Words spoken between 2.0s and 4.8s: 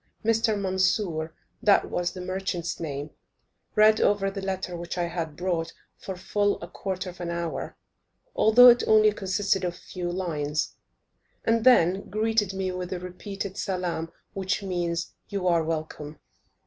the merchant's name, read over the letter